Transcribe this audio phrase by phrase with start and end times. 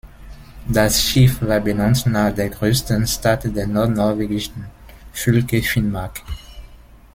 [0.67, 4.65] Das Schiff war benannt nach der größten Stadt der nordnorwegischen
[5.13, 6.23] Fylke Finnmark.